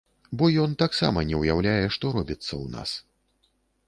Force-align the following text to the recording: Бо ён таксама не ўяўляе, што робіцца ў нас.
Бо 0.41 0.45
ён 0.61 0.71
таксама 0.83 1.23
не 1.31 1.41
ўяўляе, 1.41 1.85
што 1.97 2.05
робіцца 2.17 2.47
ў 2.47 2.65
нас. 2.77 2.89